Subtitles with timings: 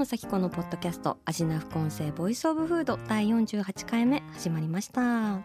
[0.00, 5.42] 野紗季子のポッドキャスト味な副音声 Voice of Food 第48回目始まりました。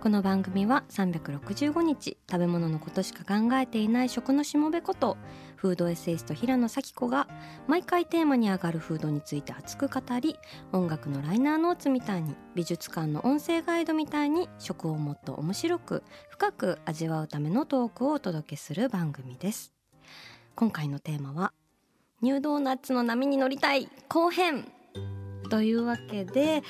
[0.00, 5.16] この番組は365日食べ物のことしか考えていない食のしもべこと
[5.56, 7.26] フードエッセイスト平野紗季子が
[7.66, 10.36] 毎回テーマに上がるフードについて熱く語り
[10.70, 19.72] 音楽のライナーノーツみたいに美術館の音声ガイドみたいに食をもっと面白く深く味わうためのトークをお届けする番組です。
[20.54, 21.52] 今回のテーマは
[22.22, 24.64] ニュードーナツの波に乗りたい後編。
[25.50, 26.62] というわけで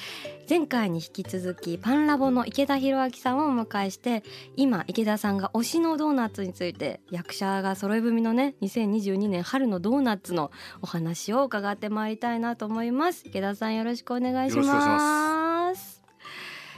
[0.50, 4.24] 前回に引き続きパンラボの池田博明さんをお迎えして
[4.56, 10.50] 今池田さんが推しのドーナツについて役者が揃い踏みのね2022年春のドーナツの
[10.80, 13.22] お話を伺ってまいりたいなと思います。
[13.24, 15.41] 池田さんよろしくお願いします。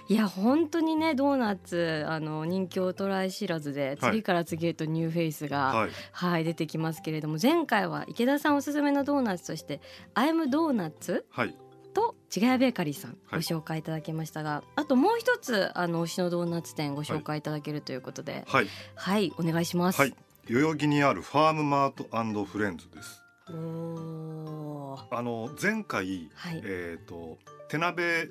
[0.08, 4.12] いや本当にねドーナツあの人気を衰え知らずではい。
[4.12, 9.80] 次から次へとニューフェイスが、はい、はい、出てきますけれども前回は池田さんおすすめのドーナツとして
[10.14, 11.56] 「I'm donut はい、」
[11.94, 13.40] と「ちがやベーカリー」さんごはい。
[13.40, 20.00] 紹介いただきましたが、あともう一つあの推しのドーナツ店ご紹介いただけるということではい、はい、お願いします。
[20.00, 20.14] はい、
[20.50, 23.22] 代々木にあるファームマートフレンズです。
[23.50, 25.04] おー。
[25.10, 26.62] あの前回、はい。
[26.64, 27.38] えっ、と
[27.68, 28.28] 手鍋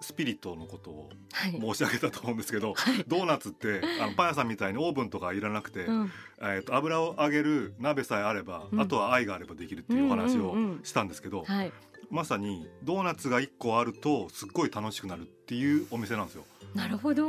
[0.00, 1.52] スピリットのことをはい。
[1.52, 3.04] 申し上げたと思うんですけど、はい。
[3.06, 6.12] ドーナツってあのパン屋さんみたいにオーブンとかいらなくて、うん。
[6.42, 8.80] えっ、と油を揚げる鍋さえあれば、うん。
[8.80, 11.72] あとは愛があればできるっていうお話をしたんですけど、はい、
[12.10, 16.44] まさにドーナツが一個あるとすっごい楽しくなるっていうお店なんですよ。
[16.74, 17.24] なるほど。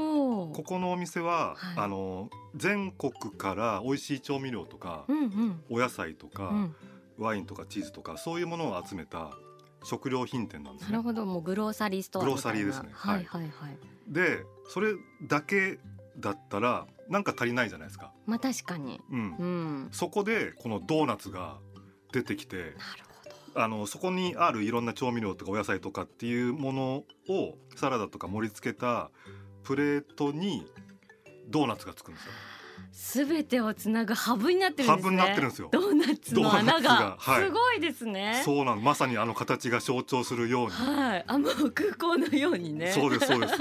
[0.47, 1.77] ここのお店は、はい。
[1.77, 5.63] あの全国から美味しい調味料とか、うんうん。
[5.69, 6.75] お野菜とか、うん、
[7.17, 9.31] ワインとかチーズとかそういうものを集めた
[9.83, 11.03] 食料品店なんですねなる。
[11.03, 13.51] ほどもうグローサリーストアグローサリーですねははいいはいはい。
[14.07, 15.79] でそれだけ
[16.17, 18.11] だったらなんか足りないじゃないですか。
[18.25, 18.99] まあ確かに。
[19.09, 19.89] うんうん。
[19.91, 21.57] そこでこのドーナツが
[22.11, 22.73] 出てきてなる
[23.23, 23.61] ほど。
[23.63, 29.09] あのそこにあるいろんな調味料とかお野菜とかっていうものをサラダとか盛り付けた
[29.63, 30.65] プレートに
[31.47, 32.31] ドーナツがつくんですよ。
[32.91, 35.01] すべてをつなぐハブになってるんですね。
[35.01, 38.41] ハブになってるんですよドーナツの穴ががはいすごいですね。
[38.43, 40.71] そうなんまさにあの形が象徴するように。
[40.71, 42.91] はい、あもう空港のようにね。
[42.91, 43.55] そうですそうです。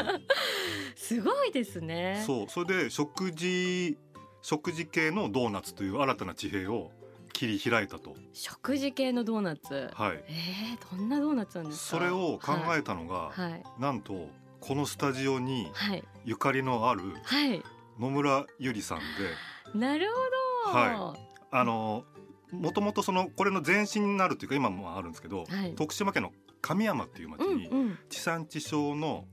[1.17, 2.23] すごいですね。
[2.27, 3.97] そうそれで食事
[4.43, 6.93] 食事系のドーナツという新たな地平を
[7.33, 8.17] 切り開いたと。
[8.33, 9.91] 食事系のドーナツ？
[9.95, 10.25] はい。
[10.29, 11.99] えー、どんなドーナツなんですか？
[11.99, 14.29] それを考えたのが、はいはいなんと
[14.61, 17.63] このスタジオにはいゆかりのあるはい。
[17.99, 20.07] 野村ゆりさんで、なる
[20.65, 20.79] ほど。
[20.79, 21.17] は
[21.51, 22.05] あの
[22.53, 29.25] もともとそのこれの前身になるというか今もあるんですけど、はい徳島県の神山っていう町うんにうん地産地消の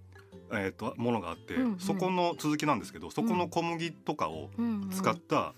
[0.52, 4.90] えー、とものがあって、うんうんそこの続きなんですけどそこの小麦とかをうんうん。
[4.90, 5.54] 使った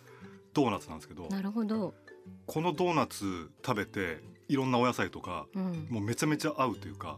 [0.53, 1.93] ドーナツなんですけど、なるほど。
[2.45, 5.87] このドーナツ食べていろんなお野菜とかうん。
[5.89, 7.17] もうめちゃめちゃ合うというか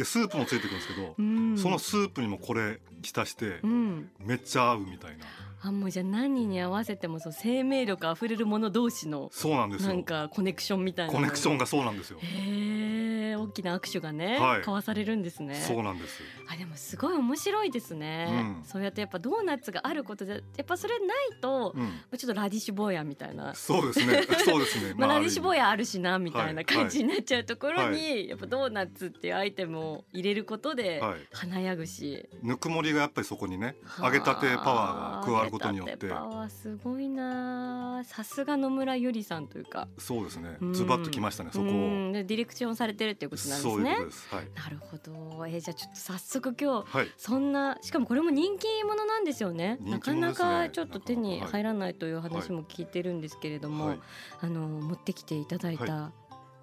[0.00, 4.10] でスープもついてくるんですけど、うんそのスープにもこれ浸してうん。
[4.18, 5.26] めっちゃ合うみたいな
[5.62, 9.88] あもうじゃあ何に合わせてもそう生命力あふれるもの同士のそうなんですよ。
[9.88, 11.12] なんかコネクションみたいな。
[11.12, 12.18] コネクションががそうなんですよ。
[12.20, 14.58] へえ大きな握手がね、はい。
[14.58, 15.54] 交わされるんですね。
[15.54, 16.20] そうなんです
[16.52, 18.64] あでもすごい面白いですね、うん。
[18.64, 22.18] そうやってやっぱドーナツがあることでやっぱそれないと、うん。
[22.18, 23.54] ちょっとラディッシュ坊やみたいな。
[23.54, 24.22] そうですね。
[24.44, 24.94] そうですね。
[24.98, 31.20] まあ、ラディッシュ坊ややあるしなみたいなはい感じになっちゃうところに、はやっぱドーナツっていうアイテムを入れることではい。
[31.32, 34.06] 華やぐし、ぬくもりがやっぱりそこにねはあ。
[34.06, 36.08] 揚げたてパワーが加わることによって。
[36.48, 39.88] すごいなさすが野村ゆりさんというか。
[39.98, 40.56] そうですね。
[40.60, 40.74] うん。
[40.74, 41.70] ズバッときましたねそこうを
[42.12, 43.90] ディレクションされてるっていうことなんですね。
[44.30, 44.48] はい。
[44.54, 45.46] なるほど。
[45.46, 47.08] えーじゃあちょっと早速今日はい。
[47.16, 49.78] そんなしかもこれも人気者なんですよね。
[49.80, 54.00] なかなかちょっと手に入らないという話も聞いてるんですけれども、はい。
[54.40, 56.12] あの持ってきていただいた、ありが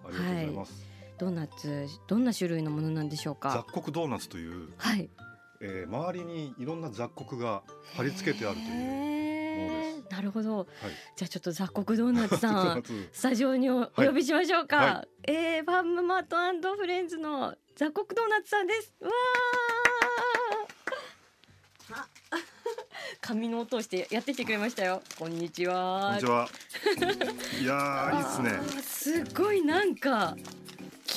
[0.04, 0.88] とうございます。
[1.18, 5.10] ドーナツどんな種類のものなんでしょう雑か穀ドーナツというはい
[5.62, 7.63] えー周りにいろんな雑穀が
[7.95, 10.07] 貼り付けてあるというものへです。
[10.09, 10.12] ー。
[10.12, 10.57] なるほど。
[10.57, 10.68] はい。
[11.15, 18.94] じゃあちょっと雑穀ドーナツさん スタジオにお呼びしましょうか、はえー、ファームマートフレンズの雑穀ドーナツさんです。
[19.01, 19.18] うわー。
[23.21, 25.01] 紙の音をしてやってきてくれましたよ。
[25.18, 26.01] こんにちは。
[26.01, 26.48] こんにちは。
[27.62, 28.81] いやーいいですね。
[28.81, 30.36] すごいなんか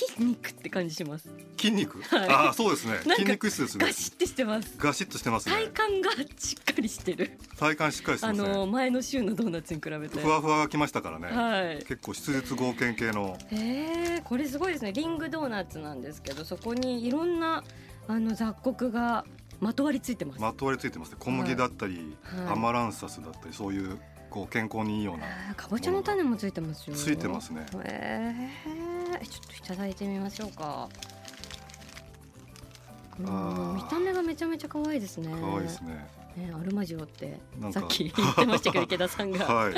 [0.07, 2.03] 筋肉って感じします筋肉？
[2.03, 3.05] はいああそうですねなん。
[3.05, 3.93] か筋肉質ですねガ。
[3.93, 5.55] シッてしてますガシッとしてますね。
[5.73, 8.49] 体幹がしっかりしてる体幹しっかりしてあますね。
[8.49, 11.27] の前の週のドーナツに比べてふわふわがきましたからね。
[11.29, 13.37] はい結構質実合憲系の。
[13.51, 17.65] へえこれすごいですねリングドーナツなんですけどそこにいろんな
[18.09, 19.25] あの雑穀が
[19.61, 21.17] まとわりついてます、まとわりついてますね。
[21.19, 23.99] 小麦だったり、はいアマランサスだったり、そういう
[24.31, 25.27] こう健康にいいような。
[25.55, 27.67] かぼちゃの種もついてますよついてますね。
[27.85, 30.89] えー、ちょっといただいてみましょうか
[33.19, 36.09] うん見た目がめちゃめちゃ可愛いですね可愛いですね。
[36.37, 37.39] ねアルマジオって
[37.73, 39.75] さっき 言ってましたけど池田さんが、はい。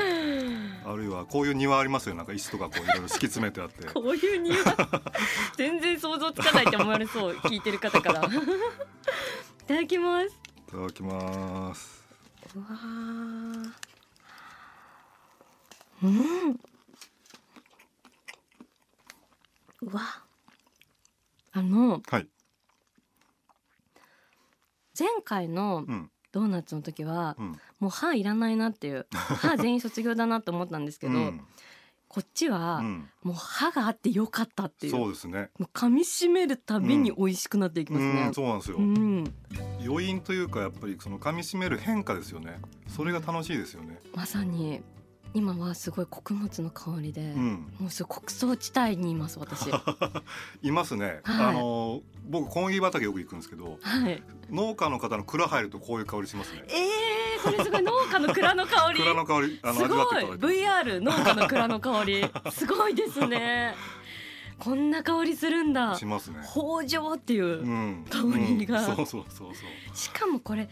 [0.84, 2.14] あるいはこういう庭ありますよ。
[2.14, 3.87] なんか石とかこういろいろ敷き詰めてあって。
[3.88, 4.56] こういう匂い
[5.56, 8.31] 全然想像つかないって思われそう聞いてる方から い
[9.67, 12.02] ただきますいただきます。
[12.55, 13.73] うわー
[16.02, 16.61] うん
[19.82, 20.02] うわ
[21.52, 22.29] あのはい。
[24.99, 27.61] 前回のうんドーナツの時はうん。
[27.79, 31.46] もう歯いらないなっていう 歯全員卒業だなと思ったんですけど、うん
[32.08, 33.08] こっちはうん。
[33.23, 35.50] もう歯があってよかったっていうそうですね。
[35.58, 38.34] もう噛み締めるたびに美味しくなっていきますねうん、。
[38.34, 38.76] そうなんですよ。
[38.76, 39.25] うん、
[39.82, 44.82] 余韻というかやっぱりその噛み締める変化ですよねそれが楽しいですよねまさに
[45.34, 49.70] 今はすごい穀物の香りで、うんもうすごい穀倉地帯にいます私。
[49.70, 49.82] は
[50.62, 54.52] いますね、はいあの僕小麦畑よく行くんですけどい。
[54.52, 56.75] 農家の方の蔵入るとこういう香りしますねえ
[57.37, 59.00] えー、これすごい農家の蔵の香り。
[59.00, 63.75] 蔵の香りあのすごい VR 農家の蔵の香りすごいですね。
[64.58, 65.96] こんな香りするんだ。
[65.96, 67.62] しますね北条っていう。
[67.62, 68.19] うん香
[68.58, 70.69] りがうんそうそうそうそうしかもこれ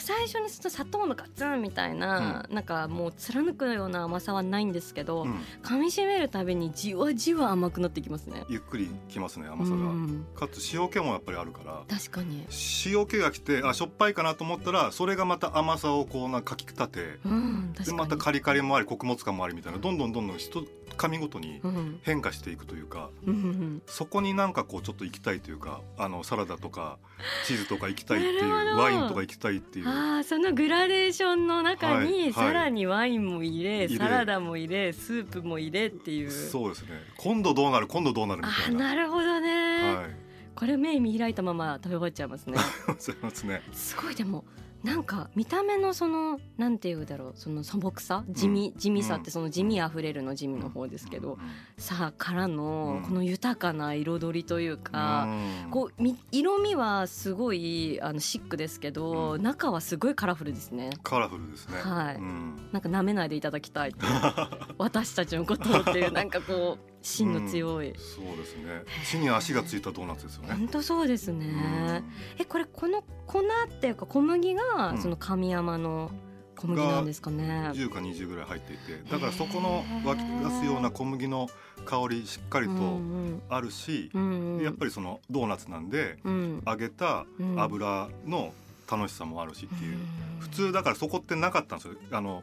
[0.00, 5.34] 最初にすると砂糖のガツンみたいな、なんかもう貫くような甘さはないんですけど、うん。
[5.62, 8.44] 噛み締めるたびにじわじわ甘くなってきますね。
[8.48, 9.76] ゆっくりきますね甘さが。
[9.76, 10.26] うん。
[10.34, 11.82] かつ塩気もやっぱりあるから。
[11.88, 12.46] 確かに。
[12.86, 17.72] 塩気がきてあしょっぱいかなと思ったらそれがまた甘さをこうなんかかき立てうん。
[17.72, 20.64] でまたカリカリもあり穀物感もありみたいなどんどんどんどん一
[20.96, 23.34] 噛みごとにうん、変化していくというかうん。
[23.34, 26.98] うんそこになんかこうちょっと行きたいというかあのサラダとか
[27.46, 36.30] チーズとか行きたいっていうワインとか行きたいっていうああそのグラデーションの中にさらにワインも入れ、サラダも入れスープも入れっていう。
[36.30, 36.88] そうですね。
[37.16, 38.80] 今度どうなる今度どうなるみあたいな。
[38.80, 40.06] ーなるほどね、はい。
[40.54, 42.58] これ目見開いたまま食べ終わっちゃいますね。
[42.98, 43.62] すいますね。
[43.72, 44.44] すごいでも
[44.84, 51.38] なんか見た目のそのなんていうんだろうその素朴さ地味、地味さってその地味あふれるの地味の方ですけど、
[51.78, 53.02] さあからのうん。
[53.02, 55.68] この豊かな彩りといううか、ん。
[55.70, 59.42] こうみ色味はすごいあのシックですけど、うん。
[59.42, 60.90] 中はすごいカラフルですね。
[61.02, 61.78] カラフルですね。
[61.80, 62.16] はい。
[62.16, 62.56] うん。
[62.72, 63.94] なんか舐めないでいただきたい
[64.76, 68.82] 私たちのことをっていうなんかこう芯の強い、そうですね。
[69.08, 70.54] 地に足がついたドーナツですよね。
[70.54, 72.02] 本当そうですね、
[72.38, 75.02] えこれこの粉っていうか小麦がうん。
[75.02, 76.10] その神山の
[76.56, 81.48] 小麦なんですかうんね、10か20ぐらい入っていてだからそこの湧き出すような小麦の
[81.84, 84.56] 香りしっかりうんとあるしうんうん。
[84.58, 86.62] うんやっぱりそのドーナツなんでうん。
[86.66, 87.60] 揚げたうん。
[87.60, 88.54] 油の
[88.90, 92.42] 楽しさもあるしっていううん普通だからそこってなかったんですよあの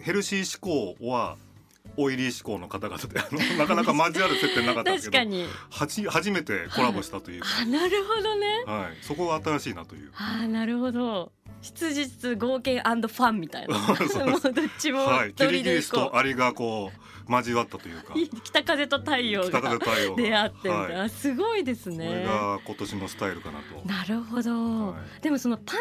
[0.00, 1.36] ヘルシー志向は
[1.96, 5.46] オイリー志向の方々であのなかなか交わる接点なかったんですけど確かに。
[5.70, 7.40] はち初めてコラボしたという。
[7.40, 8.64] か、あなるほどね。
[8.66, 10.10] はい、そこが新しいなという。
[10.16, 11.32] あなるほど。
[11.60, 13.78] 質実合計ファンみたいな。
[13.78, 18.14] もうどっちもはい、キリギリスとアリがこう交わったというか。
[18.14, 20.22] う北風と太陽北風が太陽が。
[20.22, 20.70] 出会ってみた。
[20.72, 23.88] はい、すごいですこれねが今年のスタイルかなと。
[23.88, 24.50] なるほど、
[24.92, 25.76] はでもそのパン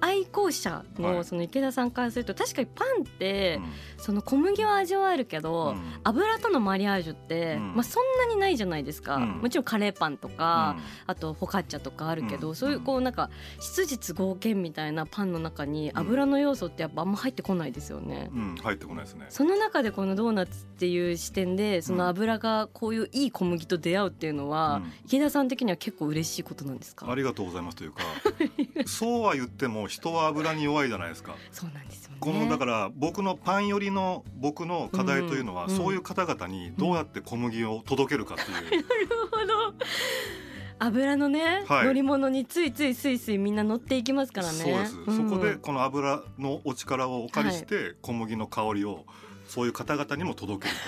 [0.00, 1.02] 愛好者はい。
[1.02, 3.72] のその池田さんからすると確かにパンってうん。
[3.98, 5.82] その小麦は味わえるけど、うん。
[6.04, 7.74] 油とのマリアージュって、うん。
[7.74, 9.28] まあ、そんなにないじゃないですか、うん。
[9.40, 10.84] もちろんカレーパンとか、うん。
[11.06, 12.54] あとフォカッチャとかあるけど、うん。
[12.54, 18.30] そういうこうなんか質実合憲みたいなパンの中に油の要素ってやっぱあんま入ってこないですよね。
[18.32, 19.26] うん、入ってこないですね。
[19.28, 24.92] その中でこのドーナツっていう視点でその油がこういういい小麦と出会うっていうのは、うん。
[25.06, 27.08] 池田さん的には結構嬉しいことなんですか？
[27.08, 28.02] ありがとうございますというか
[28.86, 31.36] そうは言っても人は油に弱いじゃないですか。
[31.52, 32.16] そうなんですよね。
[32.18, 39.74] このだから僕のパン寄りの僕の課題というのは、うんそういう方々にどうやって小麦を届けるかっていう、 なるほど。
[40.80, 41.86] 油のね、はい。
[41.86, 44.58] 乗り物についついスイスイみんな乗っていきますからね。
[44.58, 49.06] そうです、んそこでこの油のお力をお借りして小麦の香りを
[49.52, 50.80] そういう方々にも届ける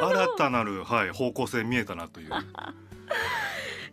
[0.00, 0.08] と。
[0.10, 2.30] 新たなる、はい、方向性見えたなという。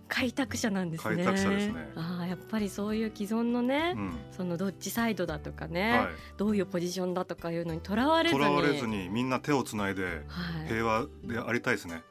[0.07, 1.17] 開拓者なんですね。
[1.17, 1.91] 開拓者ですね。
[1.95, 4.17] あああやっぱりそういう既存のね、うん。
[4.31, 8.43] そのどっちサイドだとかね、はどういうポジションだとかいうのにとらわれい、ずに。
[8.43, 12.01] とらわれずにみんな手をつないではい、平和でありたいですね、は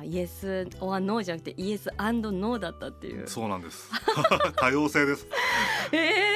[0.00, 3.28] あイエス・オア・ノーじゃなくてイエス・アンド・ノーだったっていう。
[3.28, 3.90] そうなんです。
[4.56, 5.26] 多様性です。
[5.92, 6.27] えー、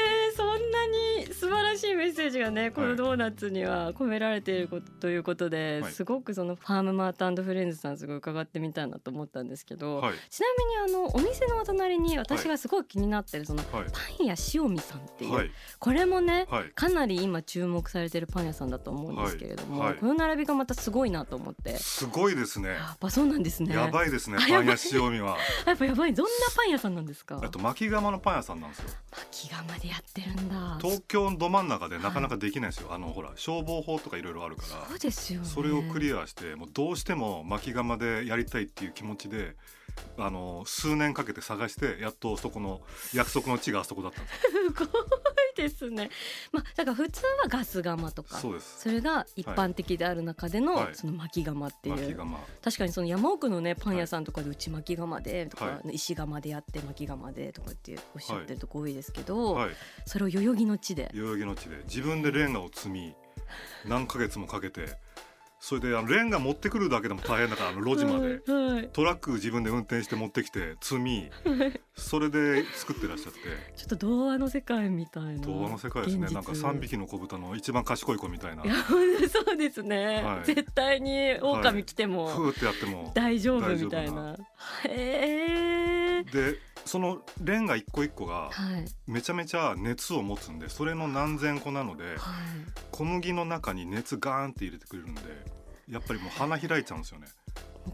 [2.03, 5.93] メッセージがねこのドーナツには込められていることということで、はい。
[5.93, 10.15] すごくそのファームマートフレンズさんすごい伺ってみたいなと思ったんですけど、はい。
[10.29, 10.47] ちな
[10.85, 13.85] みにあのお店のお隣に私がすごい気になってるそのはい。
[13.93, 15.51] パン屋塩見さんっていう、はい。
[15.79, 16.71] これもねはい。
[16.71, 21.77] かなり今注目されてるパン屋さんだと思うんですけれども、この並びがまたすごいなと思って。
[21.77, 22.71] すごいですね。
[22.71, 23.77] やっぱそうなんですね。
[23.77, 25.37] やばいですねあパン屋塩見は。
[25.67, 26.15] やっぱやばい。
[26.15, 27.41] どんなパン屋さんなんですか？
[27.41, 28.89] あと巻き釜のパン屋さんなんですよ。
[29.13, 30.79] 巻き釜でやってるんだ。
[30.81, 32.93] 東京のど真ん中でなかなかできないんですよ。
[32.93, 35.47] あのほら消防法とかいろいろあるからそうですよね。
[35.47, 39.57] それをクリアしてもうどうしても巻き釜でやりたいっていう気持ちで
[40.17, 42.81] あの数年かけて探してやっとそこの
[43.15, 44.37] 約束の地があそこだったんです
[45.53, 46.11] いですね。
[46.53, 50.95] まあだから普通はガス釜とかそれが一般的である中での、はい。
[50.95, 52.19] その巻き釜っていう、
[52.63, 59.71] 確かにその山奥のねパン屋さんとかで内巻き釜でとか、は石窯でやって巻き釜でとかっておっしゃってるとこ多いですけど、はい。
[60.07, 61.11] それを代々木の地で。
[61.15, 61.77] 代々木の地で。
[61.85, 63.15] 自分でレンガを積み
[63.87, 64.97] 何ヶ月もかけて
[65.65, 68.43] それであのレンガ持ってくるだけでも大変だからあの路地まで。
[68.53, 68.89] はいはい。
[68.93, 71.31] トラック自分で運転して持ってきて積み。
[71.95, 73.39] それで作ってらっしゃって。
[73.77, 75.47] ちょっと童話の世界みたいな。
[75.47, 76.27] 童話の世界ですね。
[76.31, 78.65] なんか3匹の子豚の一番賢い子みたいな。
[79.31, 80.45] そうですね、はい。
[80.45, 84.33] 絶対に狼来てもふーってやっても大丈夫みたいな。
[84.33, 84.37] な。
[84.89, 88.85] へえでそのレンガ一個一個がはい。
[89.07, 92.17] めちゃめちゃ熱を持つんでそれの何千個なのではい。
[92.91, 95.23] 小麦の中に熱ガーンって入れてくれるんで
[95.89, 97.27] やっぱりもう花開いちゃうんですよね。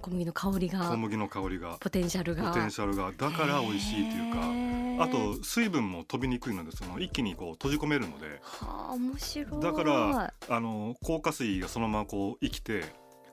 [0.02, 0.90] 小麦の香りが。
[0.90, 1.78] 小麦の香りが。
[1.80, 2.49] ポテンシャルが。
[2.49, 3.12] ポテンシャルが。
[3.16, 4.40] だから美味しいっていうか。
[4.40, 8.40] かあと水分も飛びにくいのでその一気にこう閉じ込めるので。
[8.42, 9.62] はあ面白い。
[9.62, 12.85] だからあの硬化水がそのままこう生きて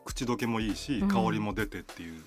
[0.06, 1.08] 口どけもいいしうん。
[1.10, 2.24] 香りも出てっていう、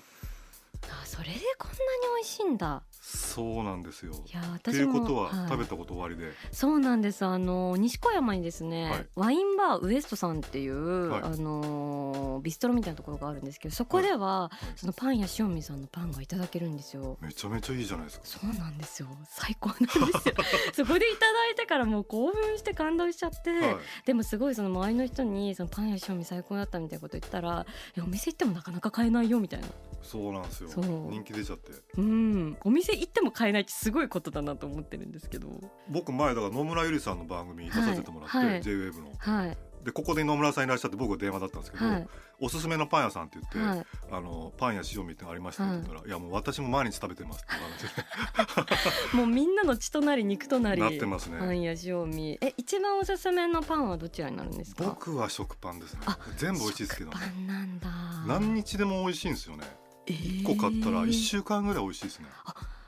[0.87, 1.79] あそれでこんなに
[2.17, 2.83] 美味しいんだ。
[3.01, 4.13] そうなんですよ。
[4.13, 5.49] いや私もいうことは、い。
[5.49, 7.25] 食べたこと終わりで、そうなんです。
[7.25, 9.05] あの西小山にですね、はい。
[9.15, 11.21] ワインバーウエストさんっていう、はい。
[11.23, 17.17] あのビストロみたいなところがあるんですけどそこでは、そのパン屋塩見さんのパンがいただけるんですよ。
[17.21, 18.25] めちゃめちゃいいじゃないですか。
[18.25, 19.07] そうなんですよ。
[19.27, 20.05] 最高なんですよ。
[20.73, 27.65] そこでいただいてからもう興奮して感動しちゃって、はい、でもすごいその周りの人にそのパン屋塩見最高だったみたいなこと言ったら
[27.97, 29.67] えお店行ってもなかなか買えないよみたいな。
[30.01, 30.85] そうなんですよそう。
[31.11, 31.71] 人気出ちゃって。
[31.97, 32.57] うん。
[32.63, 35.49] お店行っても買えないってすごいことだなと思ってるんですけど。
[35.89, 38.47] 僕前だから野村ゆりさんの番組に出させてもらって、はい。
[38.47, 38.61] はい。
[38.61, 39.11] J-WAVE の。
[39.17, 39.57] はい。
[39.79, 42.07] でここで野村さんいらっしゃって僕は電話だったんですけど、はい。
[42.41, 43.85] おすすめのパン屋さんって言って、はい。
[44.11, 50.25] あのパン屋塩見ってのありましたって言ったら、い、やもう私も毎日食べてますって話もうみんなの血となり。
[50.25, 51.37] 肉となりなってますね。
[51.39, 54.83] パンや塩味え一番おすすめのパンはどちらになるんですか？
[54.83, 56.01] 僕は食パンですね。
[56.07, 57.89] あ全部美味しいですけど食ねパンなんだ。
[58.27, 59.63] 何日でも美味しいんですよね
[60.13, 62.25] 1個買ったら1週間ぐらい美味しいですね、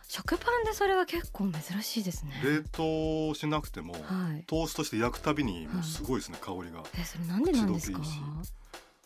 [0.08, 2.42] 食パンでそれは結構珍しいですね。
[2.44, 4.00] 冷凍しなくてもは
[4.38, 4.44] い。
[4.46, 6.84] トーストして焼くたびにもうすごいですね、香りが。
[7.00, 8.02] えそれなんでなんですか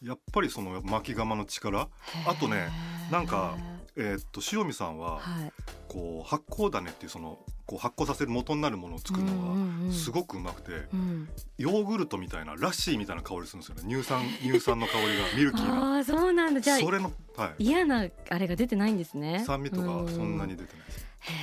[0.02, 1.90] やっぱりその巻き釜の力。
[2.28, 2.70] あとね
[3.12, 3.56] なんか
[3.98, 5.54] えーっと塩見さんははい。
[5.88, 11.30] こう発酵種っていうそのこう発酵させる元になるものを作るのがすごくうまくて、うん。
[11.58, 13.84] ヨーグルトみたいなラッシーみたいな香りするんですよね。
[13.84, 15.96] 乳酸 乳酸の香りがミルキーな。
[15.96, 16.62] ああそうなんだ。
[16.62, 19.44] じゃあそれの、はい、嫌なあれが出てないんですね。
[19.46, 21.06] 酸味とかうそんなに出てないです。
[21.20, 21.34] へ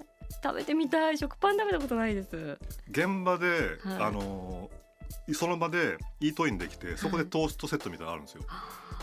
[0.00, 0.06] え
[0.42, 1.18] 食べてみたい。
[1.18, 2.58] 食パン食べたことないです。
[2.90, 4.02] 現場で、はい。
[4.02, 4.87] あのー
[5.34, 8.42] その場でイートインできてそこでトーストセットみたいなのあるんですよ、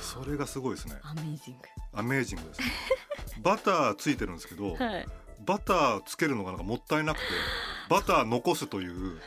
[0.01, 0.95] それがすごいですね。
[1.03, 1.55] アメージン
[1.93, 2.61] アメージングです。
[2.61, 2.65] ね
[3.41, 5.07] バターついてるんですけど、グはい。
[5.45, 7.23] バターつけるのがなんかもったいなくて
[7.89, 9.19] バター残すという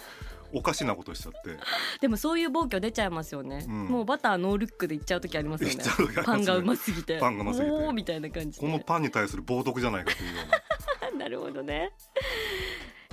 [0.53, 1.59] おかしなことしちゃって。
[2.01, 3.87] でもそういう暴挙出ちゃいますよね、うん。
[3.87, 5.77] もうバターノールックでいっちゃう時ありますよね。
[5.77, 5.83] ね。
[6.25, 7.19] パンがうますぎて。
[7.19, 7.93] パンがうますぎて。
[7.93, 8.67] みたいな感じで。
[8.67, 10.59] このパンに対する冒涜じゃないかというような。
[11.19, 11.93] なるほどね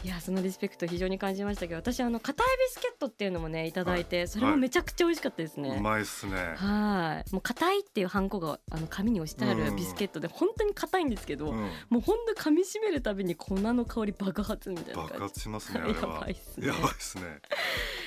[0.06, 6.36] いやそのリスペクト非常に感じましたけど私あの硬いビスケットっていうのもねいただいて、それもめちゃくちゃ美味しかったですね、うまいっすね。
[6.58, 7.34] はい。
[7.34, 11.60] もう硬いっていうハンコがあの紙に押してあるビスケットで本当に硬いんですけど、うん、
[11.90, 15.24] もう本当噛み締めるたびに粉の香り爆発みたいな爆感じ。
[15.24, 16.20] 発しますねやは。
[16.22, 16.68] ばいっすね。
[16.68, 17.24] やばいっすね。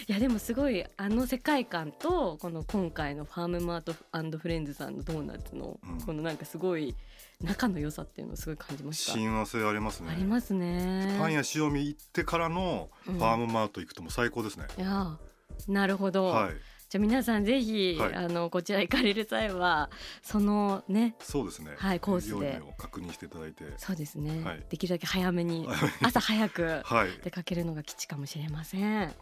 [0.07, 3.95] いやでもすごいあの世界観とこの今回のファームマート
[4.39, 6.01] フレンズさんのドーナツのうん。
[6.01, 6.95] このなんかすごい
[7.41, 10.11] 仲の良さっていうのをすごい感じました、親和性ありますね。
[10.11, 11.17] ありますね。
[11.19, 13.15] パンや塩味行ってからのうん。
[13.15, 15.19] ファームマート行くともう最高ですね、いや
[15.67, 16.55] なるほど、はい。
[16.89, 18.15] じゃあ皆さんぜひ、はい。
[18.15, 19.91] あのこちら行かれる際は
[20.23, 21.75] そのねそうですね。
[21.77, 22.63] はいコースで。
[22.79, 23.65] 確認していただいて。
[23.77, 24.65] そうですね、はい。
[24.69, 25.69] できるだけ早めに
[26.03, 27.09] 朝早くはい。
[27.23, 29.15] 出かけるのが基地かもしれません。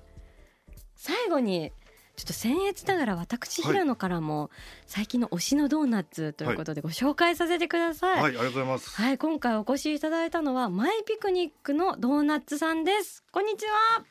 [0.94, 1.72] 最後に
[2.16, 4.50] ちょっと僭越ながら私はい平野からも
[4.86, 8.90] 最近の推しのドーナツということでご紹介させてください、はい、ありがとうございます。
[8.90, 13.22] はい、今回お越しいただいたのはマイピクニックのドーナツさんです。
[13.30, 14.04] こんにちは。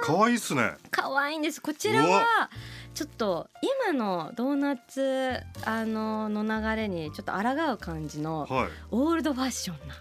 [0.01, 0.61] 可愛いっすね。
[0.61, 1.61] ー可愛いんです。
[1.61, 2.49] こちらは
[2.95, 3.47] ちょっと
[3.85, 8.69] 今のドーナツあのの流れにちょっと抗う感じのはい。
[8.89, 9.95] オールドファッションな。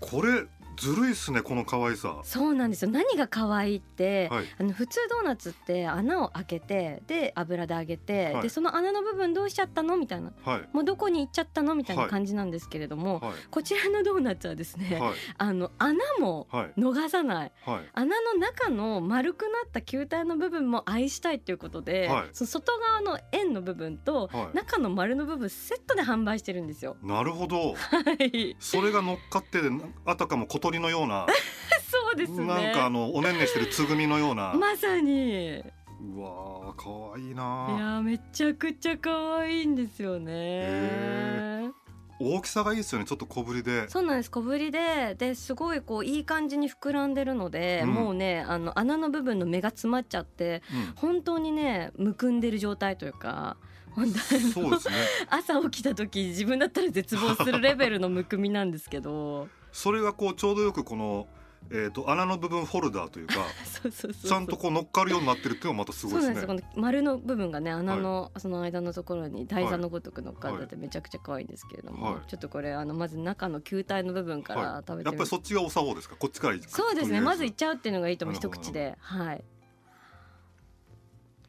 [0.00, 0.44] これ
[0.76, 2.20] ずるいっすね、この可愛さ。
[2.24, 2.90] そうなんですよ。
[2.90, 4.28] 何が可愛いって。
[4.30, 4.44] はい。
[4.58, 10.68] あの普通ドーナツって穴を開けてで油で揚げて、はいでその穴の部分どうしちゃったのみたいなはい。
[10.72, 13.32] もうどこに行っちゃったのみたいな感じなんですけれども、はい。
[13.50, 15.14] こちらのドーナツはですね、はい。
[15.38, 16.80] あの穴もはい。
[16.80, 17.90] 逃さないはい。
[17.94, 26.96] 穴の中の丸くなった球体の部分も愛したいということで、はいその外側の円の部分とはい中の丸の部分セットで販売してるんですよ。
[27.02, 27.74] なるほど。
[27.74, 29.60] はい、それが乗っかって
[30.04, 31.26] あたかも小鳥のような、
[31.90, 32.46] そうですね。
[32.46, 34.54] なんかあのおねんねしてるつぐみのような。
[34.54, 35.62] まさに。
[36.02, 38.00] いうわー可愛いやな。
[38.00, 41.70] ーめちゃくちゃ可愛いんですよねへ。
[42.18, 43.06] 大きさがいいですよね。
[43.06, 43.88] ちょっと小ぶりで。
[43.88, 50.92] そうなんです小ぶりでですごいこういい感じに膨らんでるので、うんもうねあの穴の部分の目が詰まっちゃってうん。
[50.96, 53.56] 本当にねむくんでる状態というか
[53.90, 54.94] 本当にそうですね。
[55.30, 61.26] 朝起きた時自分だったら絶望するレベルのむくみなんですけどそれがこうちょうどよくこの、
[61.70, 66.34] えー、と穴の部分フォルダーというか そうそうそうちゃんとこう乗っかるようになってるっていうのがまたすごいですね。
[66.40, 66.70] そうなんですよ。
[66.70, 72.28] この丸の部分がね穴の、その間のところに台座のごとく乗っかっててめちゃくちゃ可愛いんですけれども、はい。
[72.28, 74.84] ちょっとこれあのまず中の球体の部分からはい。
[74.86, 76.16] 食べてみやっぱりそっちがおさおですか？
[76.16, 77.20] こっちからそうですね。
[77.20, 78.36] まずいっとちゃうっていうのがいいと思う。
[78.36, 78.96] 一口で。
[79.00, 79.44] はい。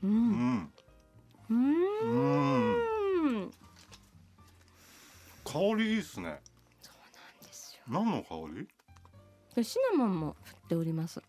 [0.04, 0.72] うん。
[1.50, 1.56] うーん。
[1.56, 2.74] うん。
[3.26, 3.52] うん
[5.44, 6.40] 香りいいですね
[7.88, 8.36] 何の香
[9.56, 11.22] でシナモンも振っております、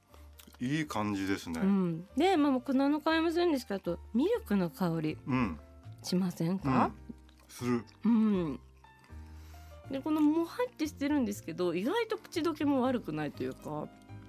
[0.61, 1.61] りいい感じですね。
[1.61, 5.59] うん、でまあ僕何の香りもするんですけどミルクの香りうん、
[6.03, 6.59] しませんうん。
[6.59, 6.91] か、
[7.49, 7.85] する。
[8.05, 8.61] うん。
[9.91, 13.87] でこのもはってしてるんですけど意外と口どけも悪くないというか。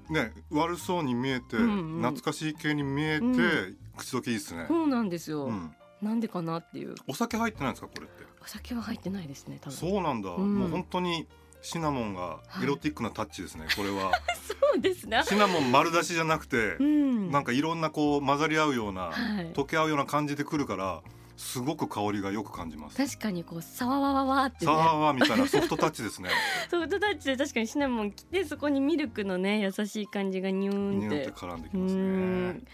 [0.09, 2.01] ね悪そうに見えて、うんうん。
[2.01, 3.77] 懐かしい系に見えて、うん。
[3.97, 6.95] 口どけいいですね、そうなんですよ、うん、なんでかなっていう。
[7.07, 8.25] お酒入ってないんですかこれって？
[8.43, 9.75] お酒は入ってないですね多分。
[9.75, 10.59] そうなんだ、うん。
[10.59, 11.27] もう本当に
[11.61, 14.11] シナモンがエロティックなタッチですね、 これは。
[14.47, 17.31] そうですねシナモン丸出しじゃなくてう、ん。
[17.31, 19.51] なんかいろんなこう混ざり合うような、はい。
[19.53, 21.01] 溶け合うような感じでくるから
[21.37, 22.97] すごく香りがよく感じます。
[22.97, 24.71] 確かにこうサワワワワってね。
[24.71, 26.29] サワーみたいな ソフトタッチですね。
[26.69, 31.25] ソフトタッチで確かにシナモン切ってそこにミルクのね優しい感じがニューンって。
[31.25, 32.01] て絡んできうますね。
[32.01, 32.67] ん。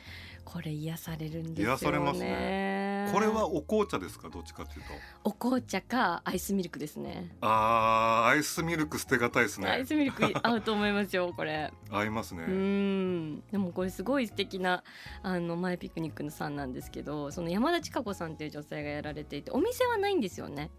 [0.51, 1.73] これ癒されるんですよね。
[1.73, 3.09] 癒されますね。
[3.13, 4.29] これはお紅茶ですか？
[4.29, 4.93] どっちかっていうと。
[5.23, 7.35] お紅茶かアイスミルクですね。
[7.41, 9.69] あーアイスミルク捨てがたいですね。
[9.69, 11.71] アイスミルク 合うと思いますよこれ。
[11.89, 12.43] 合いますね。
[12.43, 13.43] うん。
[13.51, 14.83] でもこれすごい素敵な
[15.23, 20.69] あのマイピクニックのさんなんですけどその山田千佳子さんっていう女性がやられていてお店はないんですよね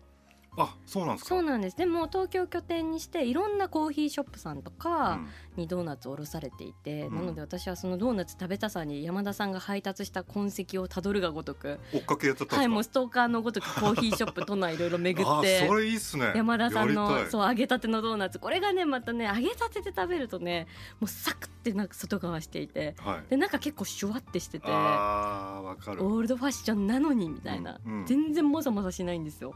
[0.56, 1.28] あそうなんですか？
[1.30, 15.02] そうなんですでも東京拠点にしていろんなコーヒーショップさんとかうんにドーナツを卸されていて、うんなので私はそのドーナツ食べたさに山田さんが配達した痕跡をたどるがごとく追っかけやったんはいもうストーカーのごとくコーヒーショップ都内いろいろか。
[15.02, 16.32] 巡ってそれいいっすね。
[16.34, 20.66] 山田さんのそう揚げたてのドーナツこれがねまたね揚げたてで食べるとね
[21.00, 23.30] もうサクってなんか外側していてはい。
[23.30, 26.04] で中結構シュワってしててあーわかる。
[26.04, 29.54] オールドファッションなのにみたいな、うんうん全然もさもさしないんですよ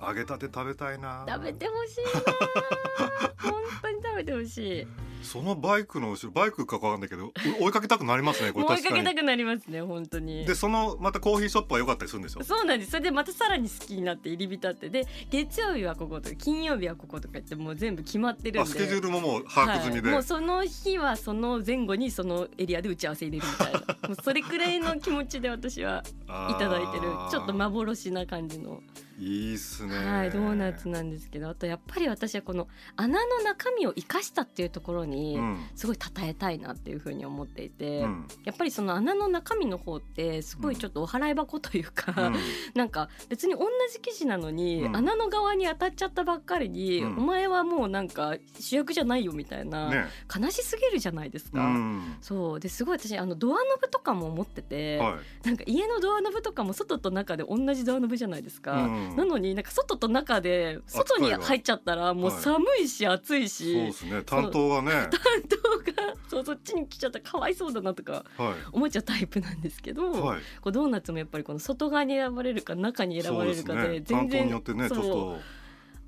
[0.00, 1.24] 揚げたて食べたいな。
[1.28, 4.86] 食べてほしいな 本当に食べてほしい
[5.22, 10.44] そのバイクの後ろバイクかわかんないけど追いかけたくなりますねこれ追い確かけたくなりますね本当に。
[10.46, 12.44] でそのまたコーヒーショップは良かったりするんでしょ？
[12.44, 12.92] そうなんです。
[12.92, 18.60] それでまたさらに好きになって入り浸ってで月曜日はこことか金曜日はこことか言ってもう全部決まってるんで。
[18.60, 23.78] あスケジュールももう把握済みで、はい、もうその日はその前後にそのエリアで打ち合わせ入れるみたいな。
[24.08, 26.02] もうそれくらいの気持ちで私は
[26.50, 27.08] いただいてる。
[27.30, 28.80] ちょっと幻な感じの、
[29.18, 29.96] いいっすね。
[29.96, 35.58] はい、ドーナツなんですけどあとやっぱり私はこの穴の中身を生かしたっていうところにうん。
[35.74, 38.28] すごい称えたいなっていうふうに思っていて、うん。
[38.44, 42.36] やっぱりその穴の中身の方ってすごいちょっとお払い箱というか、うん。
[42.74, 44.96] なんか別に同じ生地なのに、うん。
[44.96, 47.18] 穴の側に当たっちゃったばっかりに、うん。
[47.18, 50.06] お前はもうなんか主役じゃないよみたいな、ね。
[50.34, 51.62] 悲しすぎるじゃないですうか。
[51.66, 52.18] ん。
[52.20, 52.60] そう。
[52.60, 55.46] ですごい私あのドアノブとかも持ってて、はい。
[55.46, 59.16] なんか家のドアノブとかも外と中で同じドアノブじゃないですか、うん。
[59.16, 64.22] なのになんか外と中で外に入っちゃったらもう寒いし暑いそうしですね。
[64.24, 67.18] 担当がねね担当がそうそっちに来ちゃった。
[67.18, 70.40] らかわいそうだなとかは思っちゃうタイプなんですけど、いはい。
[70.60, 75.38] こうドーナツもやっぱりこの外側に選ばれるか中に選ばれるかで全然よってねちょっそうと。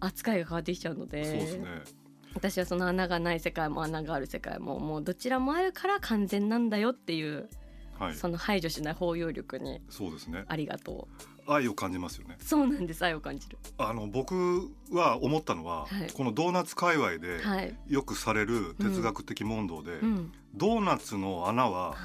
[0.00, 1.66] 扱いが変わってきちゃうのでそうですね。
[2.34, 7.48] 私はその穴がない世界も穴がある世界ももうどちらもあるから完全なんだよっていう、
[7.98, 8.14] はい。
[8.14, 10.44] その排除しない包容力にそうですね。
[10.46, 11.08] ありがと
[11.52, 12.36] 愛を感じますよね。
[12.40, 13.04] うそうなんです。
[13.04, 13.58] 愛を感じる。
[13.78, 16.12] あの僕は思ったのは、はい。
[16.12, 21.96] このドーナツ界隈ではい、よくされる哲学的問答で、うん、ドーナツの穴は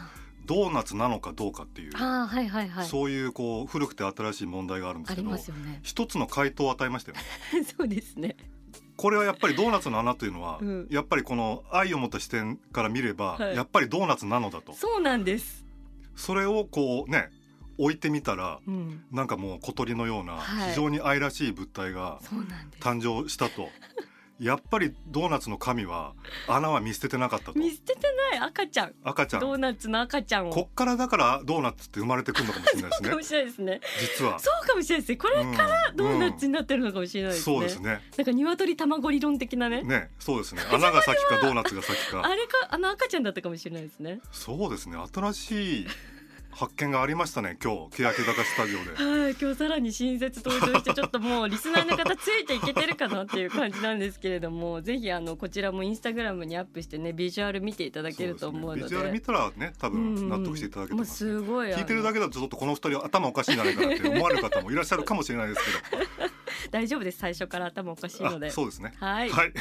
[0.45, 2.87] ドーナツなのかどうかっていう、ああはいはいはい。
[2.87, 5.79] そういうこう古くて新しい問題があるんですけどね。
[5.83, 7.63] 一つの回答を与えましたよね。
[7.77, 8.35] そうですね。
[8.97, 10.87] これはやっぱりドーナツの穴というのは、うん。
[10.89, 13.55] やっぱりこの愛を持った視点から見れば、はい。
[13.55, 14.73] やっぱりドーナツなのだと。
[14.73, 15.65] そうなんです。
[16.15, 17.29] それをこうね
[17.77, 19.03] 置いてみたらうん。
[19.11, 20.69] なんかもう小鳥のようなはい。
[20.69, 22.19] 非常に愛らしい物体が
[22.79, 23.69] 誕生したと、
[24.39, 26.13] やっぱりドーナツの神は
[26.47, 27.59] 穴は見捨ててなかったと。
[27.59, 27.99] 見捨てて
[28.31, 28.39] ない。
[28.39, 28.93] 赤ちゃん。
[29.03, 29.39] 赤ちゃん。
[29.39, 30.51] ドーナツの赤ちゃんを。
[30.51, 33.09] こっからだからドーナツって生まれてくるのかもしれないですね。
[33.09, 33.81] かもしれないですね。
[34.01, 34.39] 実は。
[34.39, 35.17] そうかもしれないですね。
[35.17, 38.01] これからドーナツうんになってるのかもしれないですね、そうですね。
[38.17, 39.83] なんか鶏卵理論的なね。
[39.83, 40.61] ねそうですね。
[40.69, 42.21] 穴が先かドーナツが先か。
[42.25, 44.19] あれかあの赤ちゃんだったかもしれないですね。
[44.33, 44.97] そうですね。
[45.13, 45.87] 新しい
[46.55, 48.95] 発見がありましたね今日欅坂スタジオで。
[48.95, 58.81] はい今日さらに新設登場してちょっともうリスナーの方ついていけてるかなっていう感じなんですけれども ぜひあのこちらもインスタグラムにアップしてねビジュアル見ていただけると思うので。
[58.81, 65.61] ねビジュアル見たらね多分納得していただけてもうます、すごい聞いてるだけけだとちょっとこの二人頭おかしいんじゃないかなって思われる方もいらっしゃるかもしれないです
[66.71, 67.19] 大丈夫です。
[67.19, 68.47] 最初から頭おかしいけどので。
[68.47, 68.93] あそうですね。
[68.97, 69.53] はい、はい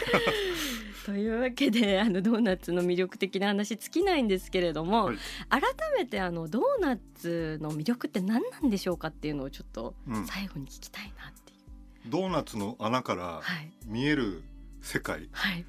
[1.05, 5.19] というわけで あのドーナツの魅力的な話尽きないんですけれども、はい。
[5.51, 5.63] 改
[5.99, 10.27] めてあのドーナツの魅力って何なんでしょうかっていうのをちょっとうん。
[10.27, 11.57] 最後に聞きたいなってい
[12.09, 13.71] う、ドーナツの穴からはい。
[13.87, 14.43] 見える
[14.81, 15.29] 世界。
[15.33, 15.65] はい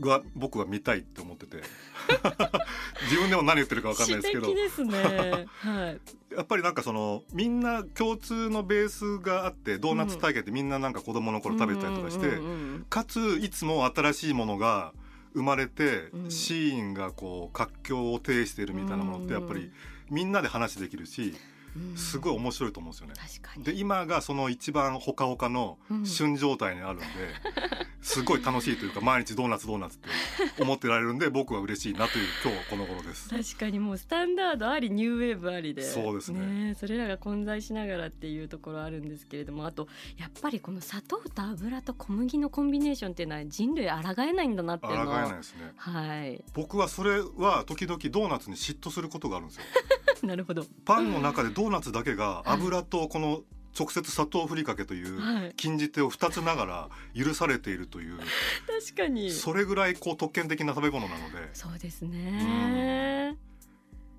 [0.00, 1.58] が僕は見たいって思ってて。
[3.04, 4.54] 自分でも何言ってるか分かんないですけど。
[4.84, 5.46] ね。
[5.60, 6.00] はい。
[6.34, 14.92] やっぱりなんかそのみんな共通のベースがあってドーナツ体験ってみんななんか子供の頃食べたりとかして、うんかついつも新しいものが
[15.34, 16.30] 生まれて、うん。
[16.30, 19.70] シーンがこう活況を呈しているみたいなものってやっぱり
[20.10, 21.51] みんなで話できるしうん
[21.96, 23.14] すごい面白いと思うんですよね。
[23.16, 27.06] 確かにで今がその一番ほかほかのうん旬状態にあるんで、
[28.02, 33.28] すごい楽しいというか毎日ドーナツドーナツって思ってられるんで僕は嬉しいなという今日この頃です。
[33.28, 45.72] 確かにもうスタンダードありニューウェーブありでそうですねそれらが混在しながらっていうところあるんですけれどもあとやっぱりこの砂糖と油と小麦のコンビネーションっていうのは人類抗えないんだなっていうのを抗えないですね。
[45.76, 49.62] はい僕はそれは時々ドーナツに嫉妬することがあるんですよ。
[50.22, 53.42] なるほどパンの中でドーナツだけが油とこの
[53.78, 55.54] 直接砂糖ふりかけというはい。
[55.56, 59.30] 禁じ手を2つながら許されているという確かに。
[59.30, 61.50] それぐらいこう特権的な食べ物なので。
[61.54, 63.36] そうですね。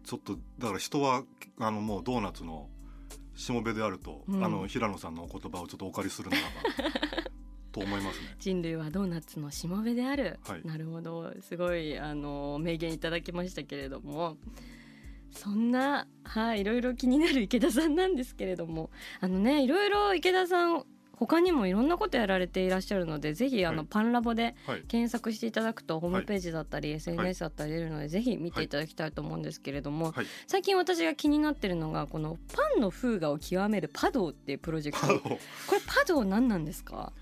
[0.06, 1.24] ちょっとだから人は
[1.60, 2.70] あのもうドーナツの
[3.36, 4.44] しもべであると、うん。
[4.44, 6.50] あの平野さんのお言葉をちょっとお借りするならば
[7.74, 8.36] と思いますね。
[8.40, 10.62] 人類はドーナツのしもべである、はい。
[10.64, 11.34] なるほど。
[11.42, 14.38] すごいあの名言いただきましたけれども
[15.34, 18.90] そんなはいいろいろ気になる池田さんなんですけれども。
[19.20, 23.88] あのねいろいろ池田さん他にもいろんなことやられていらっしゃるのでぜひあの、はい。
[23.90, 35.20] パンラボではい、検索していただくとホームページだったり、SNS だったり出るので、ぜひ見ていただきたいと思うんですけれども、はい、最近私が気になってるのがこのパンの風画を極めるパドーっていうプロジェクト。
[35.20, 35.38] これ
[35.86, 37.14] パドー何なんですか、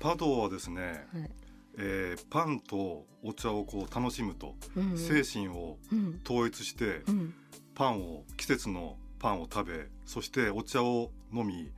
[0.00, 1.30] パドはですね、はい。
[1.78, 4.98] えーパンとお茶をこう楽しむと、うんうん。
[4.98, 6.20] 精神をうん。
[6.24, 7.34] 統一して、うん
[7.76, 11.70] パンを季節のパンを食べそしてお茶を飲み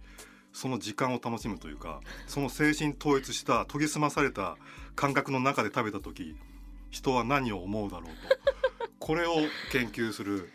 [0.52, 4.56] その時間を楽しむというか その精神統一した研ぎ澄まされた
[4.94, 6.36] 感覚の中で食べた時
[6.90, 9.34] 人は何を思うだろうと これを
[9.72, 10.50] 研究する、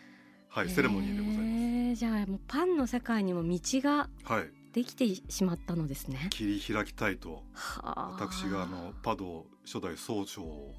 [0.49, 4.31] はい、セレモニーでございまへーじゃあもうパンの世界にも道がす。
[4.31, 6.27] はい、できてしまったのですね。
[6.31, 10.73] 切り開きたいとはあ私があのパド初代総長を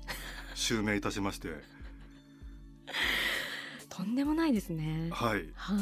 [0.54, 1.48] 襲名いたしまして
[3.96, 5.08] とんでもないですね。
[5.12, 5.44] はい。
[5.54, 5.74] は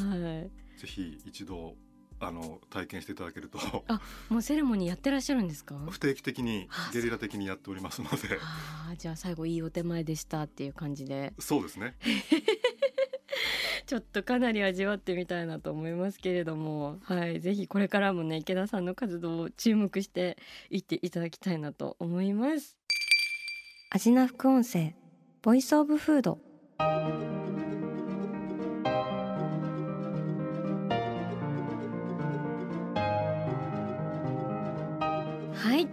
[0.75, 0.79] い。
[0.79, 1.75] ぜひ一度
[2.19, 3.57] あの体験していただけると。
[4.29, 5.75] もうセレモニーやってらっしゃるんですか？
[5.89, 8.17] 不定期的にあゲリラ的にやっておりますので。
[8.41, 11.33] ああじゃあ最後いいお手前でしたっていう感じで。
[11.39, 11.95] そうですね。
[13.85, 16.99] ちょっとかなり味わってみたいなと思いますけれども。
[17.03, 17.41] はい。
[17.41, 20.37] ぜひこれからもね池田さんの活動を注目して
[20.69, 22.77] いっていただきたいなと思います。
[23.89, 24.95] 味な副音声
[25.41, 26.39] ボイスオブフード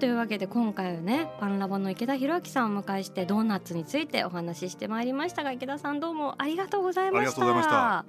[0.00, 8.06] というわけで今回はねパンラボの池田博明さんをお迎えしてドーナツについてお話ししてまいりましたが池田さんどうもありがとうございました。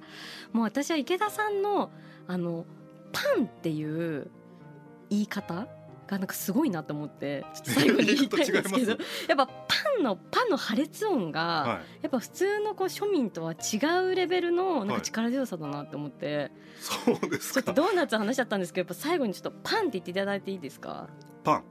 [0.54, 1.92] もう私は池田さんの
[2.28, 2.66] あの
[3.12, 4.32] パンっていう
[5.10, 5.68] 言い方
[6.08, 8.98] がなんかすごいなと思って ちょっと最後に言いたいんですけどやっ
[9.36, 9.54] ぱパ
[10.00, 21.10] ンのパンの破裂音が、やっぱ普通のこう庶民とは違うレベルのなんか力強さだなって思って、そうですちょっとドーナツ話しちゃったんですけどやっぱ最後にちょっとパンって言っていただいていいですか？
[21.44, 21.64] パン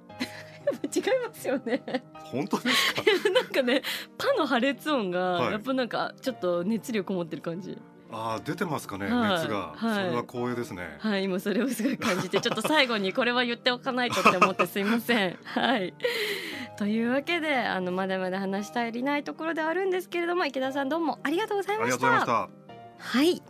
[0.95, 1.83] 違いますよね。
[2.15, 3.03] 本当ですか？
[3.31, 3.83] なんかね
[4.19, 7.77] パンの破裂音がやっぱなんかちょっと熱量こもってる感じ、
[8.13, 10.97] ああ出てますかね、はい、熱が、はい、それは光栄ですね。
[10.99, 15.39] はい今それをすごい感じてちょっと最後にこれは言っておかないとって思ってすいません。
[15.45, 15.95] はい。
[16.77, 22.07] というわけであのまだまだ話したりないところではあるんですけれども池田さんどうもありがとうございました。
[22.99, 23.43] はい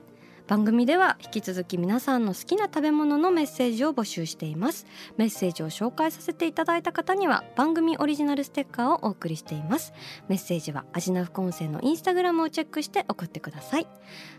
[0.50, 4.84] 番組では引き続き皆さんの好きな食べ物のメッセージを募集しています。
[5.16, 9.92] メッセージを紹介させていただいた方には番組オリジナルステッカーをお送りしています。
[10.26, 13.86] メッセージはアジナ副音声のインスタグラムをチェックして送ってください。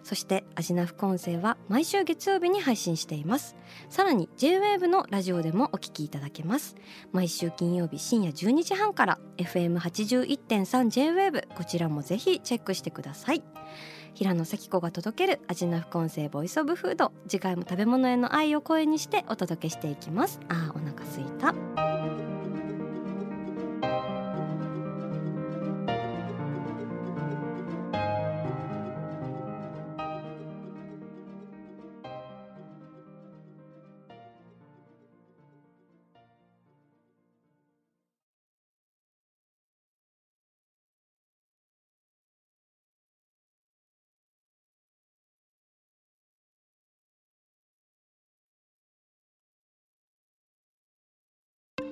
[0.04, 3.56] そしてアジナ副音声は毎週月曜日に配信しています。
[3.90, 6.76] さらに J-WAVE のラジオでもお聞きいただけます。
[7.14, 13.42] 毎週金曜日深夜12時半から FM81.3 J-WAVE こちらもぜひチェックしてください。
[14.14, 17.12] 平野咲子が届ける味の副音声ボイスオブフード。
[17.28, 20.40] 次回も食べ物への愛を声にしてお届けしていきます。
[20.50, 22.31] あーお腹すいた。